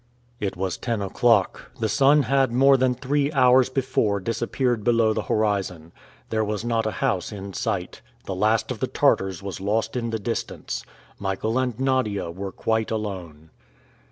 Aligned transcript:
It 0.39 0.57
was 0.57 0.77
ten 0.79 0.99
o'clock. 0.99 1.69
The 1.79 1.87
sun 1.87 2.23
had 2.23 2.51
more 2.51 2.75
than 2.75 2.95
three 2.95 3.31
hours 3.33 3.69
before 3.69 4.19
disappeared 4.19 4.83
below 4.83 5.13
the 5.13 5.21
horizon. 5.21 5.91
There 6.31 6.43
was 6.43 6.65
not 6.65 6.87
a 6.87 6.91
house 7.05 7.31
in 7.31 7.53
sight. 7.53 8.01
The 8.25 8.33
last 8.33 8.71
of 8.71 8.79
the 8.79 8.87
Tartars 8.87 9.43
was 9.43 9.61
lost 9.61 9.95
in 9.95 10.09
the 10.09 10.17
distance. 10.17 10.83
Michael 11.19 11.59
and 11.59 11.79
Nadia 11.79 12.31
were 12.31 12.51
quite 12.51 12.89
alone. 12.89 13.51